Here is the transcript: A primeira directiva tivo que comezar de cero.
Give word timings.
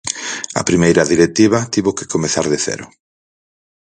A 0.59 0.61
primeira 0.69 1.09
directiva 1.13 1.59
tivo 1.73 1.95
que 1.97 2.09
comezar 2.13 2.45
de 2.51 2.57
cero. 2.65 2.85